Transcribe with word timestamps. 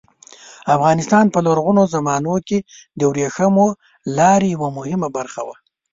افغانستان 0.75 1.25
په 1.33 1.39
لرغونو 1.45 1.83
زمانو 1.93 2.35
کې 2.47 2.57
د 2.99 3.01
ورېښمو 3.09 3.67
لارې 4.17 4.47
یوه 4.55 4.69
مهمه 4.77 5.07
برخه 5.17 5.41
وه. 5.47 5.55